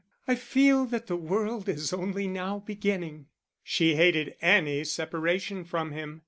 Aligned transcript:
I 0.27 0.33
feel 0.33 0.85
that 0.85 1.05
the 1.05 1.15
world 1.15 1.69
is 1.69 1.93
only 1.93 2.27
now 2.27 2.57
beginning." 2.57 3.27
She 3.61 3.97
hated 3.97 4.33
any 4.41 4.83
separation 4.83 5.63
from 5.63 5.91
him. 5.91 6.19